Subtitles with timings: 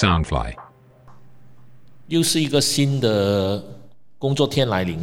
[0.00, 0.54] Soundfly，
[2.06, 3.62] 又是一个新的
[4.16, 4.98] 工作天来临。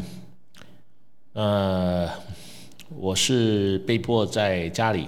[1.34, 2.10] 呃，
[2.90, 5.06] 我是被迫在家里，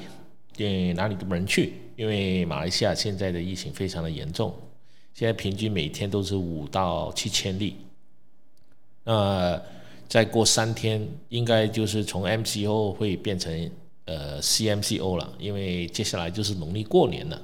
[0.58, 4.54] 因哪里都不能去，因为马来西亚现在的疫情非常的严重，
[5.16, 7.78] 现在平均每天都是五到七千例。
[9.06, 9.60] 那
[10.08, 13.72] 再过三天，应该就是从 MCO 会变成
[14.06, 17.42] 呃 CMCO 了，因为接下来就是农历过年了。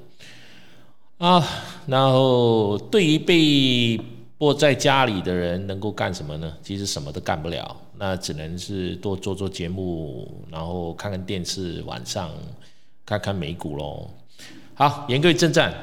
[1.17, 1.41] 啊，
[1.87, 3.97] 然后对于被
[4.37, 6.53] 迫在家里的人，能够干什么呢？
[6.61, 12.29] 其实什么都干不了，那只能是多做做节目，然后看看电视，晚上
[13.05, 14.09] 看看美股喽。
[14.73, 15.73] 好，言归正传，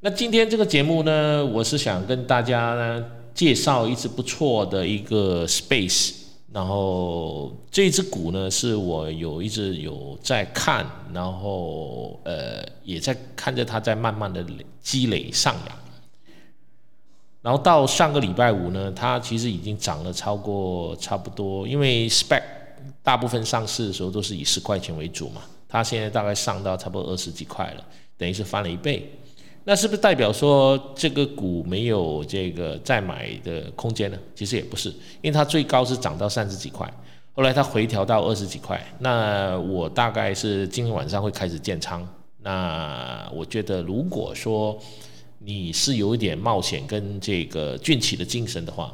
[0.00, 6.19] 那今天这个节目呢，我是想跟大家呢介绍一只不错的一个 Space。
[6.52, 14.44] 然后这只股呢，是我有一直有在看，然后呃也在看着它在慢慢的
[14.80, 15.78] 积累上扬。
[17.40, 22.42] 然后到上个礼拜五呢，它其实已经涨了超过差不多，因为 Spec
[23.02, 27.84] 大部分上市的时候都是以十块钱为主嘛，它现在大概上到差不多二十几块了，
[28.18, 29.10] 等于是翻了一倍。
[29.70, 34.18] 那是不是代表说这个股没有这个再买的空间呢？
[34.34, 34.88] 其实也不是，
[35.22, 36.92] 因为它最高是涨到三十几块，
[37.34, 38.84] 后来它回调到二十几块。
[38.98, 42.04] 那我大概是今天晚上会开始建仓。
[42.42, 44.76] 那我觉得，如果说
[45.38, 48.92] 你是有一点冒险跟这个俊起的精神的话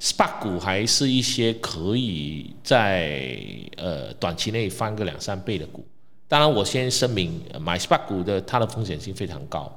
[0.00, 3.38] ，SPAC 股还是一些可以在
[3.76, 5.84] 呃短期内翻个两三倍的股。
[6.26, 9.70] 当然，我先声明，买 SPAC 股的它的风险性非常高。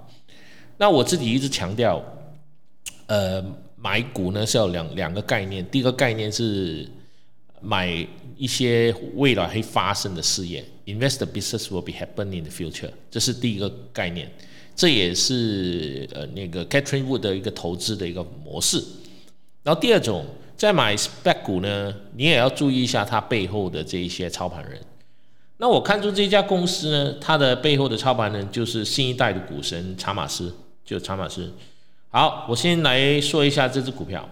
[0.78, 2.04] 那我自己一直强调，
[3.08, 3.44] 呃，
[3.76, 5.66] 买股呢是要两两个概念。
[5.70, 6.88] 第一个概念是
[7.62, 14.32] 买一些未来会发生的事业，invest the business will be happen in the future，这是第一个概念。
[14.76, 18.78] 这也是呃那个 Catherine Wood 的一个投资的一个模式。
[19.64, 20.24] 然后第二种，
[20.56, 24.80] 在买 spec 股呢，你也要注意一下它背后的这一些操盘人。
[25.58, 30.54] 那我看出这家公司呢，它的背后的操盘人就是新一代的股神查马斯。
[30.88, 31.52] 就查马斯，
[32.08, 34.28] 好，我先来说一下这只股票。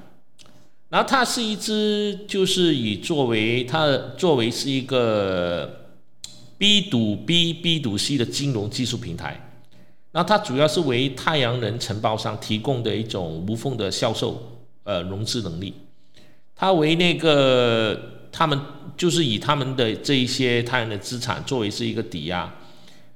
[0.87, 5.89] 然后它是一只，就是以作为它作为是一个
[6.57, 9.41] B 赌 B B 赌 C 的金融技术平台。
[10.13, 15.73] 然后它主要是为太阳能承包商提供的一种无缝的销售呃融资能力。
[16.55, 17.99] 它为那个
[18.31, 18.57] 他们
[18.95, 22.49] 就是以他们的这一些太阳能资产作为是一个抵押，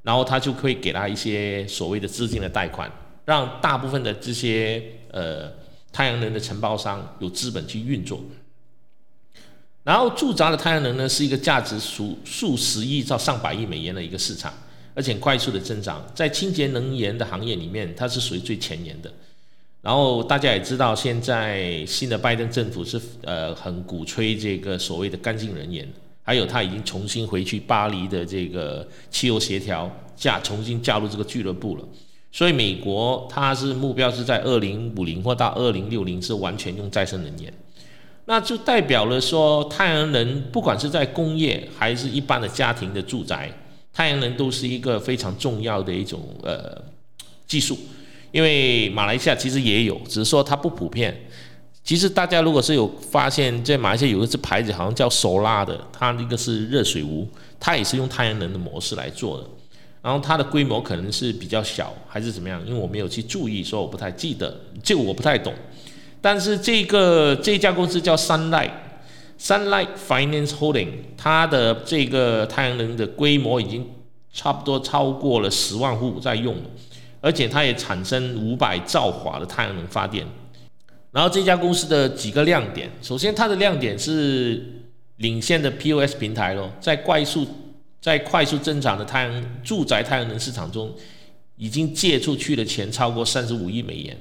[0.04, 2.92] 然后他就可以给他一些所谓的资金的贷款。
[3.30, 4.82] 让大部分的这些
[5.12, 5.52] 呃
[5.92, 8.20] 太阳能的承包商有资本去运作，
[9.84, 14.52] 然后驻扎的太阳能呢是一个价值数数十亿到上百亿美元的一个市场，
[14.96, 19.14] 而且快速的增长，在清洁能源的行业里面，它是属于最前沿的。
[19.84, 25.88] 然后大家也知道，现在新的拜登政府是呃很鼓吹这个所谓的干净能源，
[26.24, 31.84] 还有他已经重新回去巴黎的这个气候协调加重新加入这个俱乐部了。
[32.32, 37.52] 所以美国它是目标是在二零五零或到二零六零是完全用再生能源，
[38.26, 43.52] 那就代表了说太阳能不管是在工业还是一般的家庭的住宅，
[43.92, 46.80] 太阳能都是一个非常重要的一种呃
[47.48, 47.78] 技术。
[48.32, 51.26] 因为马来西亚其实也有，只是说它不普遍。
[51.84, 57.28] 其实大家如果是有发现，在马来西亚有一只牌子好像叫索拉的，它那个是热水壶，
[57.60, 59.48] 它也是用太阳能的模式来做的。
[60.02, 62.66] 然后它的规模可能是比较小，还是怎么样？
[62.66, 65.54] 因为我没有去注意，所以我不太记得，这个我不太懂。
[66.22, 73.86] 但是这个这家公司叫 Sunlight，Sunlight Finance Holding，它的这个太阳能的规模已经
[74.32, 76.64] 差不多超过了十万户在用了，
[77.20, 80.26] 而且它也产生五百兆瓦的太阳能发电。
[81.12, 84.64] 然后这家公司的几个亮点，首先它的亮点是
[85.18, 87.46] 领先的 POS 平台咯，在快速。
[88.02, 90.96] 在快速增长的太阳住宅太阳能市场中，
[91.58, 94.18] 已经借出去的钱超过三十五亿美元。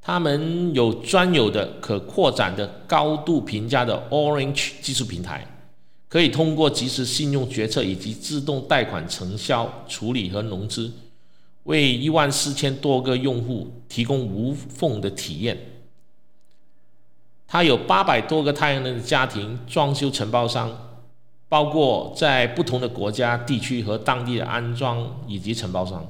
[0.00, 5.46] 他们有专有的可扩展的高度评价的 Orange 技术平台，
[6.08, 10.90] 可以通过即时信用决策以及自动贷款承销处理和融资，
[11.64, 15.58] 为一万四千多个用户提供无缝的体验。
[17.46, 20.89] 它有八百多个太阳能的家庭装修承包商。
[21.50, 26.06] 包括在不同的国家、地区和当地的安装以及承包商，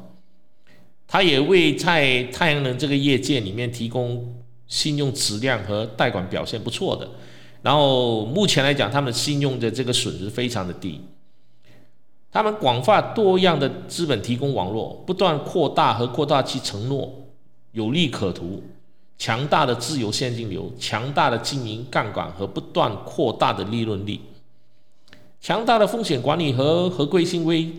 [1.08, 4.34] 他也为在太阳能这个业界里面提供
[4.68, 7.08] 信用质量和贷款表现不错的。
[7.62, 11.00] 然后目前来讲，他们信用的这个损失非常的低。
[12.30, 17.10] 他们广泛多样的资本提供网络，不断扩大和扩大其承诺
[17.72, 18.62] 有利可图、
[19.16, 24.20] 强大的自由现金流、强大的经营杠杆和不断扩大的利润率、
[25.40, 27.70] 强大的风险管理和合规性为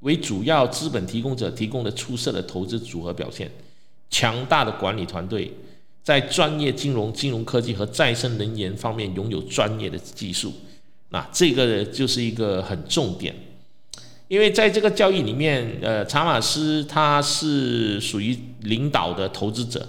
[0.00, 3.50] 为主要资本提供者提供的出色的投资组合表现、
[4.10, 5.52] 强大的管理团队，
[6.04, 10.52] 在专业金融、金融科技和再生能源方面拥有专业的技术。
[11.10, 13.34] 那这个就是一个很重点。
[14.28, 19.88] 因为在这个交易里面，呃，查马斯他是属于领导的投资者，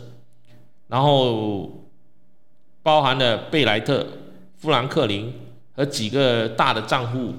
[0.88, 1.86] 然后
[2.82, 4.08] 包含了贝莱特、
[4.58, 5.34] 富兰克林
[5.80, 7.34] 而几个大的账户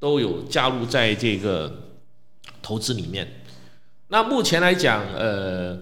[0.00, 1.72] 都有加入在这个
[2.60, 3.26] 投资里面。
[4.08, 5.78] 那目前来讲，呃。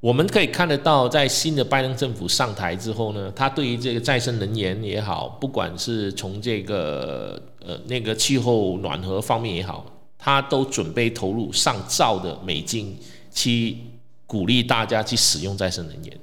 [0.00, 9.84] 我们可以看得到，在新的拜登政府上台之后呢，他对于这个再生能源也好，不管是从这个呃那个气候暖和方面也好，
[10.16, 12.96] 他都准备投入上兆的美金
[13.32, 13.76] 去
[14.24, 16.16] 鼓励大家去使用再生能源。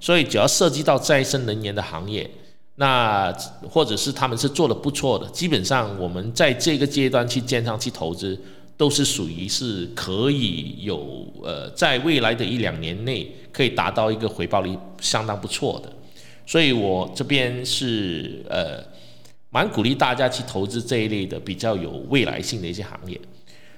[0.00, 2.28] 所以，只要涉及到再生能源的行业，
[2.80, 3.30] 那
[3.68, 8.38] 或者是他们是做的不错的，基本上我们在这个阶段去建仓去投资。
[8.80, 15.92] 都是属于是可以有呃，在未来的一两年内可以达到一个回报率相当不错的，
[16.46, 18.82] 所以我这边是呃
[19.50, 23.20] 蛮鼓励大家去投资这一类的比较有未来性的一些行业。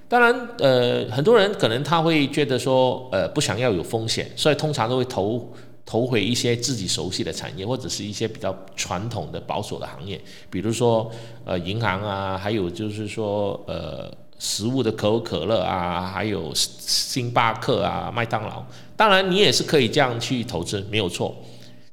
[0.07, 5.51] 当然，呃，很多人可能他会觉得说，呃，不想要有风险，所以通常都会投
[5.85, 10.19] 投回一些自己熟悉的产业，或者是一些比较传统的保守的行业，
[10.49, 11.11] 比如说
[11.45, 14.11] 呃银行啊，还有就是说呃。
[14.39, 18.61] 食物的可口可乐啊，还有星巴克啊，麦当劳。
[18.93, 21.33] 当然，你也是可以这样去投资，没有错。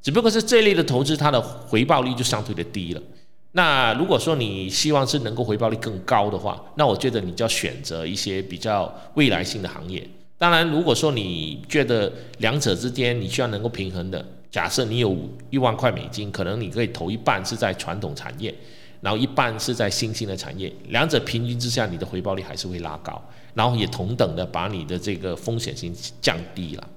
[0.02, 3.00] 只不过是这类的投资，它的回报率就相对的低了。
[3.52, 10.04] 那如果说你希望是能够回报率更高的话，那我觉得你就要选择一些比较未来性的行业。
[10.40, 15.14] 当然，如果说你觉得两者之间你需要能够平衡的，假设你有
[15.50, 18.54] 一万块美金，可能你可以投一半是在传统产业。
[19.02, 23.22] 然后一半是在新兴的产业，两者平均之下，你的回报率还是会拉高，
[23.52, 26.88] 然后也同等的把你的这个风险性降低了。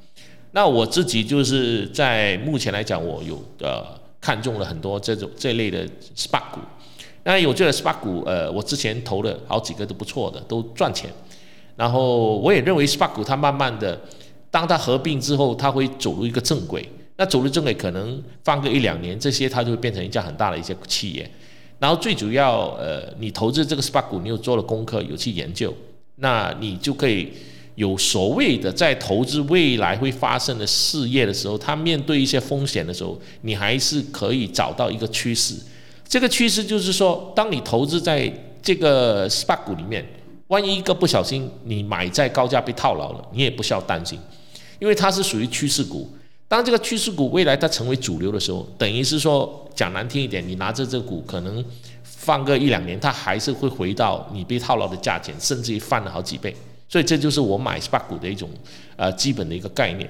[0.51, 3.83] 那我自己就是在目前来讲，我有呃
[4.21, 5.85] 看中了很多这种这类的
[6.15, 6.61] SPAC 股。
[7.25, 11.09] 那有这个 SPAC 股，呃，我之前投了好几个都不错的，都赚钱。
[11.75, 13.99] 然后我也认为 Spark 股它慢慢的，
[14.51, 16.87] 当它合并之后，它会走入一个正轨。
[17.15, 21.29] 那走入正轨，可能放个一两年，这些它就会变成一家很大的一些企业。
[21.79, 25.73] 然后最主要，呃，你投资这个 Spark 股，你有做了功课，有去研究，
[26.15, 27.31] 那你就可以
[27.75, 35.55] 有所谓的在投资未来会发生的事业的时候，它面对一些风险的时候，你还是可以找到一个趋势。
[36.07, 38.31] 这个趋势就是说，当你投资在
[38.61, 40.03] 这个 Spark 股里面，
[40.53, 44.19] 万一一个不小心你买在高价被套牢了，你也不需要担心，
[44.77, 46.07] 因为它是属于趋势股。
[46.47, 51.65] 当这个趋势股未来它成为主流的时候，等于是说讲难听一点，你拿着这股可能
[52.03, 56.55] 放个一两年，它还是会回到你被套牢的价钱，甚至于翻了好几倍。
[56.87, 58.47] 所以这就是我买 SPAC 股的一种
[58.95, 60.07] 呃基本的一个概念。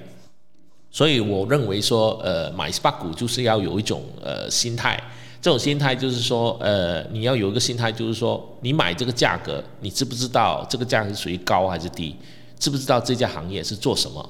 [0.92, 5.02] 所以我认为说，呃，买 SPAC 股就是要有一种呃心态，
[5.44, 12.16] 这种心态就是说，呃，你要有一个心态，就是说你买这个价格，你知不知道这个价格属于高还是低？
[12.58, 14.30] 知不知道这家行业是做什么？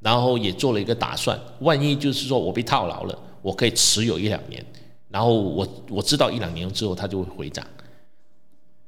[0.00, 4.62] 然后也做了一个打算，万一就是说我被套牢了，我可以持有一两年，
[5.08, 7.66] 然后我我知道一两年之后它就会回涨。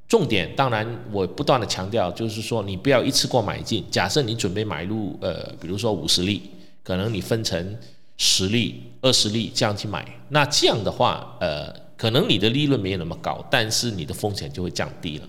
[0.07, 3.83] 重点当然我不断的强调，就是说你不要一次过买进。
[3.89, 6.51] 假设你准备买入呃，比如说五十粒，
[6.83, 7.75] 可能你分成
[8.17, 15.23] 十粒、二十粒这样去买，那这样的话，呃，可能你的利润没有那么高，但是你的风险就会降低了。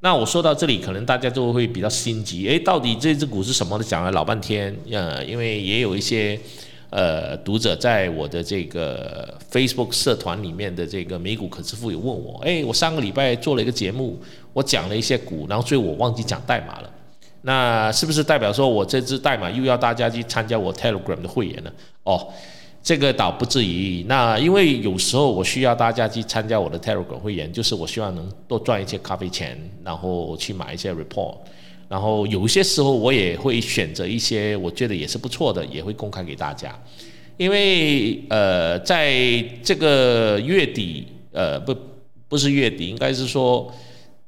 [0.00, 3.84] 那我说到这里，可能大家就会比较心急，诶，到底这只股是什么的？
[3.84, 6.38] 讲了老半天，呃，因为也有一些
[6.90, 14.18] 呃读者在我的这个 Facebook 社团里面的这个美股可支付有问我，诶，我上个礼拜做了一个节目，
[14.52, 16.90] 我讲了一些股，然后最后我忘记讲代码了，
[17.46, 21.70] 那是不是代表说我这支代码又要大家去参加我 Telegram 的会员呢？
[22.02, 22.28] 哦。
[22.82, 31.34] 这个倒不至于，那因为有时候我需要大家去参加我的 Telegram 会员，就是我希望能多赚一些咖啡钱，然后去买一些 report，
[31.88, 36.80] 然后有些时候我也会选择一些我觉得也是不错的，也会公开给大家。
[37.36, 39.12] 因为呃，在
[39.64, 41.76] 这个月底，呃，不
[42.28, 43.68] 不是月底，应该是说，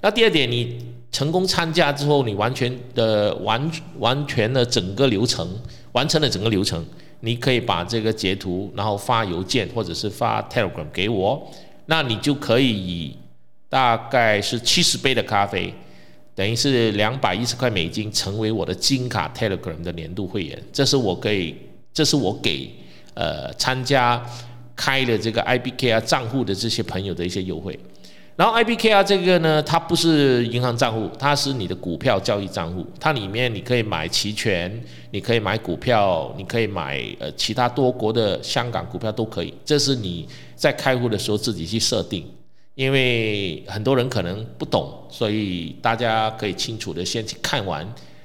[0.00, 0.78] 那第二点，你
[1.10, 5.48] 成功参加之后，你完全的完完全的整个流程
[5.92, 6.84] 完成了整个流程。
[7.20, 11.50] 你可以把这个截图，然后发邮件或者是发 Telegram 给我，
[11.86, 13.16] 那你就可以以
[13.68, 15.74] 大概是七十杯的咖啡，
[16.36, 20.62] 等于是两百一十块美金，成为我的金卡 Telegram 的年度会员。
[20.72, 21.52] 这是我给，
[21.92, 22.70] 这是我给
[23.14, 24.24] 呃参加
[24.78, 27.76] 开了这个 IBK 啊账户的这些朋友的一些优惠。
[28.36, 32.86] 然后 IBKR 这个呢，它不是银行账户，它是你的股票交易账户。
[33.00, 34.80] 它里面你可以买期权，
[35.10, 39.52] 你可以买股票，你可以买呃其他多国的香港股票都可以。
[39.64, 42.24] 这是你在开户的时候自己去设定，
[42.76, 47.84] 因为很多人可能不懂，所以大家可以清楚的先去看完，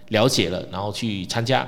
[0.09, 1.67] 了解了，然后去参加。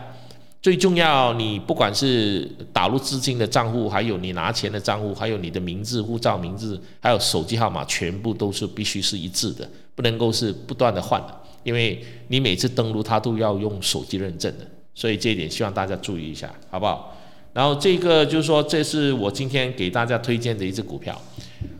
[0.65, 17.15] 最重要，你不管是打入资金的账户，还有你拿钱的账户，还有你的名字、护照名字，还有手机号码，全部都是必须是一致的，不能够是不断的换的，因为你每次登录它都要用手机认证的，所以这一点希望大家注意一下，好不好？
[17.53, 21.15] 然后这个就是说，这是我今天给大家推荐的一只股票。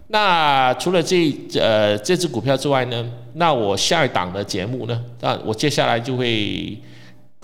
[0.10, 6.78] 那除了这呃这只股票之外呢，那我下一档的节目呢，那我接下来就会。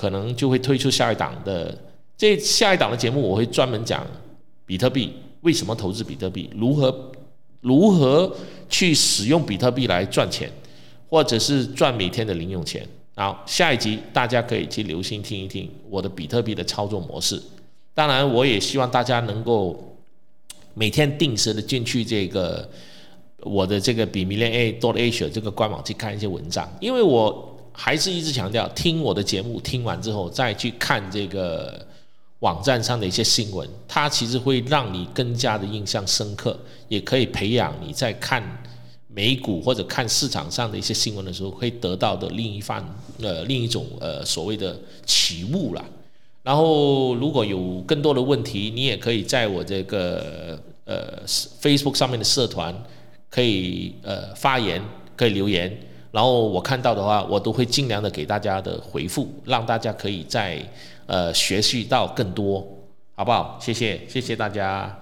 [0.02, 1.78] 可能就会推出下一档的
[2.18, 4.04] 这下一档的节目，我会专门讲
[4.66, 7.12] 比特币为什么投资比特币，如何
[7.60, 8.36] 如何
[8.68, 10.52] 去使用比特币来赚钱，
[11.08, 12.84] 或者是赚每天的零用钱。
[13.16, 17.40] 好，下一集大家可以去留心听一听我的比特币的操作模式。
[17.94, 19.96] 当然，我也希望大家能够
[20.74, 22.68] 每天定时的进去这个
[23.42, 27.50] 我的这个比 Million A dot Asia 这个官网去看一些文章，因为我。
[27.74, 31.86] 还是一直强调，听我的节目，听完之后再去看这个
[32.40, 38.44] 网站上的一些新闻，它其实会让你更加的印象深刻，也可以培养你在看
[39.08, 42.84] 美股或者看市场上的一些新闻的时候，会得到的另一番
[43.22, 45.84] 呃另一种呃所谓的启悟啦。
[46.44, 52.76] 然后如果有更多的问题，你也可以在我这个呃 Facebook 上面的社团
[53.30, 54.82] 可以呃发言，
[55.16, 55.78] 可以留言。
[56.12, 60.62] 然后我看到的话，我都会尽量的给大家的回复，让大家可以在
[61.08, 62.66] 呃学习到更多，
[63.16, 63.58] 好不好？
[63.60, 65.01] 谢谢，谢谢大家。